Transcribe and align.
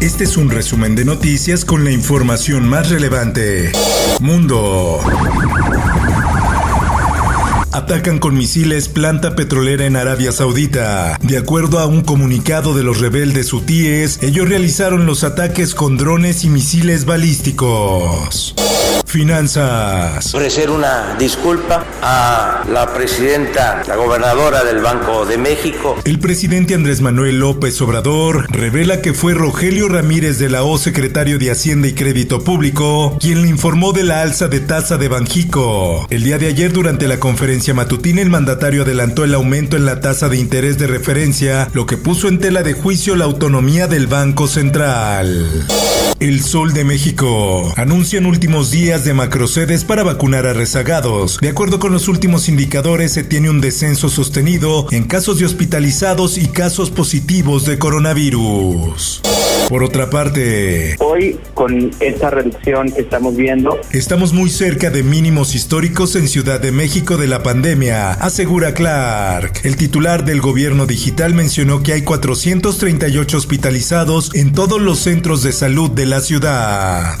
Este 0.00 0.24
es 0.24 0.38
un 0.38 0.48
resumen 0.48 0.96
de 0.96 1.04
noticias 1.04 1.66
con 1.66 1.84
la 1.84 1.90
información 1.90 2.66
más 2.66 2.88
relevante. 2.88 3.70
Mundo. 4.18 4.98
Atacan 7.70 8.18
con 8.18 8.34
misiles 8.34 8.88
planta 8.88 9.36
petrolera 9.36 9.84
en 9.84 9.96
Arabia 9.96 10.32
Saudita. 10.32 11.18
De 11.20 11.36
acuerdo 11.36 11.78
a 11.78 11.86
un 11.86 12.00
comunicado 12.00 12.74
de 12.74 12.82
los 12.82 12.98
rebeldes 12.98 13.52
hutíes, 13.52 14.18
ellos 14.22 14.48
realizaron 14.48 15.04
los 15.04 15.22
ataques 15.22 15.74
con 15.74 15.98
drones 15.98 16.44
y 16.44 16.48
misiles 16.48 17.04
balísticos. 17.04 18.54
Finanzas. 19.10 20.32
Ofrecer 20.34 20.70
una 20.70 21.16
disculpa 21.18 21.84
a 22.00 22.62
la 22.70 22.94
presidenta, 22.94 23.82
la 23.86 23.96
gobernadora 23.96 24.62
del 24.62 24.78
Banco 24.78 25.26
de 25.26 25.36
México. 25.36 25.96
El 26.04 26.20
presidente 26.20 26.74
Andrés 26.74 27.00
Manuel 27.00 27.40
López 27.40 27.80
Obrador 27.82 28.46
revela 28.50 29.02
que 29.02 29.12
fue 29.12 29.34
Rogelio 29.34 29.88
Ramírez 29.88 30.38
de 30.38 30.48
la 30.48 30.62
O, 30.62 30.78
secretario 30.78 31.38
de 31.40 31.50
Hacienda 31.50 31.88
y 31.88 31.92
Crédito 31.92 32.44
Público, 32.44 33.18
quien 33.20 33.42
le 33.42 33.48
informó 33.48 33.92
de 33.92 34.04
la 34.04 34.22
alza 34.22 34.46
de 34.46 34.60
tasa 34.60 34.96
de 34.96 35.08
Banjico. 35.08 36.06
El 36.08 36.22
día 36.22 36.38
de 36.38 36.46
ayer, 36.46 36.72
durante 36.72 37.08
la 37.08 37.18
conferencia 37.18 37.74
matutina, 37.74 38.22
el 38.22 38.30
mandatario 38.30 38.82
adelantó 38.82 39.24
el 39.24 39.34
aumento 39.34 39.76
en 39.76 39.86
la 39.86 40.00
tasa 40.00 40.28
de 40.28 40.36
interés 40.36 40.78
de 40.78 40.86
referencia, 40.86 41.68
lo 41.72 41.84
que 41.84 41.96
puso 41.96 42.28
en 42.28 42.38
tela 42.38 42.62
de 42.62 42.74
juicio 42.74 43.16
la 43.16 43.24
autonomía 43.24 43.88
del 43.88 44.06
Banco 44.06 44.46
Central. 44.46 45.66
El 46.20 46.42
Sol 46.42 46.74
de 46.74 46.84
México. 46.84 47.72
Anuncian 47.76 48.26
últimos 48.26 48.70
días 48.70 48.99
de 49.04 49.14
macrosedes 49.14 49.84
para 49.84 50.02
vacunar 50.02 50.46
a 50.46 50.52
rezagados. 50.52 51.38
De 51.40 51.48
acuerdo 51.48 51.78
con 51.78 51.92
los 51.92 52.08
últimos 52.08 52.48
indicadores, 52.48 53.12
se 53.12 53.24
tiene 53.24 53.50
un 53.50 53.60
descenso 53.60 54.08
sostenido 54.08 54.86
en 54.90 55.04
casos 55.04 55.38
de 55.38 55.46
hospitalizados 55.46 56.38
y 56.38 56.48
casos 56.48 56.90
positivos 56.90 57.66
de 57.66 57.78
coronavirus. 57.78 59.22
Por 59.70 59.84
otra 59.84 60.10
parte, 60.10 60.96
Hoy, 60.98 61.38
con 61.54 61.92
esta 62.00 62.28
reducción 62.28 62.90
que 62.90 63.02
estamos 63.02 63.36
viendo, 63.36 63.80
estamos 63.92 64.32
muy 64.32 64.50
cerca 64.50 64.90
de 64.90 65.04
mínimos 65.04 65.54
históricos 65.54 66.16
en 66.16 66.26
Ciudad 66.26 66.58
de 66.58 66.72
México 66.72 67.16
de 67.16 67.28
la 67.28 67.44
pandemia, 67.44 68.14
asegura 68.14 68.74
Clark. 68.74 69.60
El 69.62 69.76
titular 69.76 70.24
del 70.24 70.40
gobierno 70.40 70.86
digital 70.86 71.34
mencionó 71.34 71.84
que 71.84 71.92
hay 71.92 72.02
438 72.02 73.36
hospitalizados 73.36 74.34
en 74.34 74.52
todos 74.54 74.80
los 74.80 74.98
centros 74.98 75.44
de 75.44 75.52
salud 75.52 75.88
de 75.88 76.06
la 76.06 76.18
ciudad. 76.20 77.16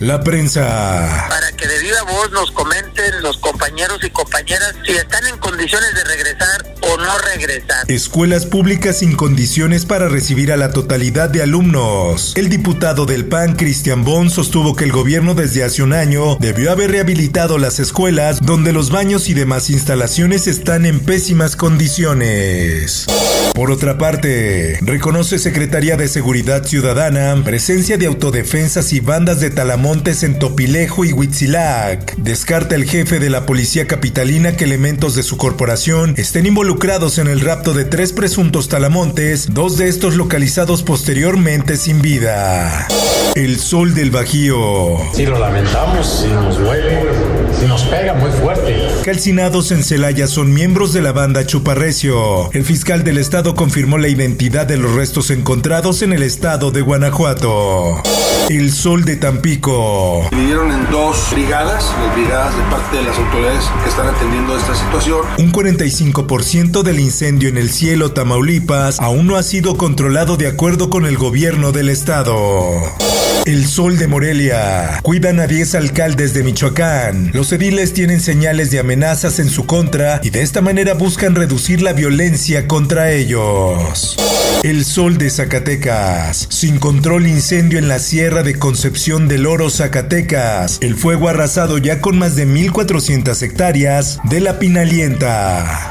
La 0.00 0.20
prensa. 0.20 1.26
Para 1.30 1.52
que 1.52 1.66
de 1.66 1.78
viva 1.78 2.02
voz 2.02 2.30
nos 2.32 2.50
comenten 2.50 2.83
los 3.20 3.38
compañeros 3.38 3.98
y 4.02 4.10
compañeras 4.10 4.74
si 4.84 4.92
están 4.92 5.26
en 5.26 5.36
condiciones 5.38 5.94
de 5.94 6.04
regresar 6.04 6.74
o 6.82 6.96
no 6.96 7.18
regresar. 7.18 7.84
Escuelas 7.88 8.46
públicas 8.46 8.98
sin 8.98 9.16
condiciones 9.16 9.84
para 9.84 10.08
recibir 10.08 10.52
a 10.52 10.56
la 10.56 10.70
totalidad 10.70 11.28
de 11.28 11.42
alumnos. 11.42 12.32
El 12.36 12.48
diputado 12.48 13.06
del 13.06 13.26
PAN, 13.26 13.56
Cristian 13.56 14.04
Bon, 14.04 14.30
sostuvo 14.30 14.76
que 14.76 14.84
el 14.84 14.92
gobierno 14.92 15.34
desde 15.34 15.64
hace 15.64 15.82
un 15.82 15.92
año 15.92 16.36
debió 16.36 16.70
haber 16.70 16.92
rehabilitado 16.92 17.58
las 17.58 17.80
escuelas 17.80 18.40
donde 18.42 18.72
los 18.72 18.90
baños 18.90 19.28
y 19.28 19.34
demás 19.34 19.70
instalaciones 19.70 20.46
están 20.46 20.86
en 20.86 21.00
pésimas 21.00 21.56
condiciones. 21.56 23.06
Por 23.64 23.70
otra 23.70 23.96
parte, 23.96 24.78
reconoce 24.82 25.38
Secretaría 25.38 25.96
de 25.96 26.06
Seguridad 26.08 26.64
Ciudadana 26.64 27.34
presencia 27.42 27.96
de 27.96 28.04
autodefensas 28.04 28.92
y 28.92 29.00
bandas 29.00 29.40
de 29.40 29.48
talamontes 29.48 30.22
en 30.22 30.38
Topilejo 30.38 31.06
y 31.06 31.14
Huitzilac. 31.14 32.14
Descarta 32.16 32.74
el 32.74 32.84
jefe 32.84 33.20
de 33.20 33.30
la 33.30 33.46
policía 33.46 33.86
capitalina 33.86 34.54
que 34.54 34.64
elementos 34.64 35.14
de 35.14 35.22
su 35.22 35.38
corporación 35.38 36.12
estén 36.18 36.44
involucrados 36.44 37.16
en 37.16 37.26
el 37.26 37.40
rapto 37.40 37.72
de 37.72 37.86
tres 37.86 38.12
presuntos 38.12 38.68
talamontes, 38.68 39.54
dos 39.54 39.78
de 39.78 39.88
estos 39.88 40.14
localizados 40.14 40.82
posteriormente 40.82 41.78
sin 41.78 42.02
vida. 42.02 42.86
El 43.34 43.58
sol 43.58 43.94
del 43.94 44.10
Bajío. 44.10 44.98
Si 45.14 45.24
lo 45.24 45.38
lamentamos, 45.38 46.20
si 46.20 46.28
nos 46.28 46.58
duele, 46.58 47.00
si 47.58 47.66
nos 47.66 47.82
pega 47.84 48.12
muy 48.12 48.30
fuerte. 48.30 48.76
Calcinados 49.04 49.72
en 49.72 49.82
Celaya 49.82 50.26
son 50.26 50.52
miembros 50.52 50.92
de 50.92 51.00
la 51.00 51.12
banda 51.12 51.46
Chuparrecio. 51.46 52.52
El 52.52 52.64
fiscal 52.64 53.04
del 53.04 53.18
estado 53.18 53.53
confirmó 53.54 53.98
la 53.98 54.08
identidad 54.08 54.66
de 54.66 54.76
los 54.76 54.94
restos 54.94 55.30
encontrados 55.30 56.02
en 56.02 56.12
el 56.12 56.22
estado 56.22 56.70
de 56.70 56.80
Guanajuato. 56.82 58.02
El 58.48 58.72
sol 58.72 59.04
de 59.04 59.16
Tampico. 59.16 60.28
dividieron 60.30 60.70
en 60.70 60.90
dos 60.90 61.28
brigadas, 61.32 61.84
las 62.04 62.14
brigadas 62.14 62.56
de 62.56 62.62
parte 62.64 62.96
de 62.96 63.02
las 63.04 63.18
autoridades 63.18 63.64
que 63.82 63.88
están 63.88 64.08
atendiendo 64.08 64.56
esta 64.56 64.74
situación. 64.74 65.20
Un 65.38 65.52
45% 65.52 66.82
del 66.82 67.00
incendio 67.00 67.48
en 67.48 67.56
el 67.56 67.70
cielo 67.70 68.12
Tamaulipas 68.12 69.00
aún 69.00 69.26
no 69.26 69.36
ha 69.36 69.42
sido 69.42 69.76
controlado 69.76 70.36
de 70.36 70.48
acuerdo 70.48 70.90
con 70.90 71.06
el 71.06 71.16
gobierno 71.16 71.72
del 71.72 71.88
estado. 71.88 72.34
El 73.46 73.66
Sol 73.66 73.98
de 73.98 74.06
Morelia. 74.06 75.00
Cuidan 75.02 75.38
a 75.38 75.46
10 75.46 75.74
alcaldes 75.74 76.32
de 76.32 76.42
Michoacán. 76.42 77.30
Los 77.34 77.52
ediles 77.52 77.92
tienen 77.92 78.20
señales 78.20 78.70
de 78.70 78.78
amenazas 78.78 79.38
en 79.38 79.50
su 79.50 79.66
contra 79.66 80.18
y 80.22 80.30
de 80.30 80.40
esta 80.40 80.62
manera 80.62 80.94
buscan 80.94 81.34
reducir 81.34 81.82
la 81.82 81.92
violencia 81.92 82.66
contra 82.66 83.10
ellos. 83.12 84.16
El 84.62 84.86
Sol 84.86 85.18
de 85.18 85.28
Zacatecas. 85.28 86.46
Sin 86.48 86.78
control 86.78 87.26
incendio 87.26 87.78
en 87.78 87.86
la 87.86 87.98
Sierra 87.98 88.42
de 88.42 88.58
Concepción 88.58 89.28
del 89.28 89.44
Oro, 89.44 89.68
Zacatecas. 89.68 90.78
El 90.80 90.94
fuego 90.94 91.28
arrasado 91.28 91.76
ya 91.76 92.00
con 92.00 92.16
más 92.16 92.36
de 92.36 92.46
1.400 92.46 93.42
hectáreas 93.42 94.20
de 94.24 94.40
la 94.40 94.58
Pinalienta. 94.58 95.83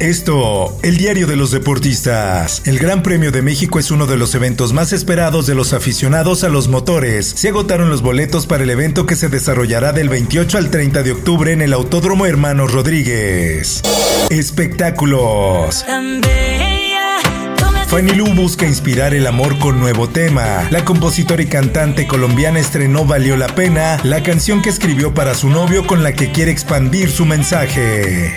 Esto, 0.00 0.78
el 0.82 0.96
diario 0.96 1.26
de 1.26 1.36
los 1.36 1.50
deportistas. 1.50 2.62
El 2.64 2.78
Gran 2.78 3.02
Premio 3.02 3.32
de 3.32 3.42
México 3.42 3.78
es 3.78 3.90
uno 3.90 4.06
de 4.06 4.16
los 4.16 4.34
eventos 4.34 4.72
más 4.72 4.92
esperados 4.92 5.46
de 5.46 5.56
los 5.56 5.72
aficionados 5.72 6.44
a 6.44 6.48
los 6.48 6.68
motores. 6.68 7.26
Se 7.36 7.48
agotaron 7.48 7.90
los 7.90 8.00
boletos 8.00 8.46
para 8.46 8.62
el 8.62 8.70
evento 8.70 9.06
que 9.06 9.16
se 9.16 9.28
desarrollará 9.28 9.92
del 9.92 10.08
28 10.08 10.56
al 10.58 10.70
30 10.70 11.02
de 11.02 11.12
octubre 11.12 11.52
en 11.52 11.62
el 11.62 11.72
Autódromo 11.72 12.26
Hermanos 12.26 12.72
Rodríguez. 12.72 13.82
Espectáculos. 14.30 15.84
Fanny 17.88 18.12
Lu 18.12 18.26
busca 18.34 18.66
inspirar 18.66 19.14
el 19.14 19.26
amor 19.26 19.58
con 19.58 19.80
nuevo 19.80 20.10
tema. 20.10 20.68
La 20.70 20.84
compositora 20.84 21.42
y 21.42 21.46
cantante 21.46 22.06
colombiana 22.06 22.60
estrenó 22.60 23.06
Valió 23.06 23.36
la 23.36 23.48
Pena, 23.48 23.98
la 24.04 24.22
canción 24.22 24.60
que 24.60 24.68
escribió 24.68 25.14
para 25.14 25.34
su 25.34 25.48
novio 25.48 25.86
con 25.86 26.02
la 26.02 26.12
que 26.12 26.30
quiere 26.30 26.52
expandir 26.52 27.10
su 27.10 27.24
mensaje. 27.24 28.34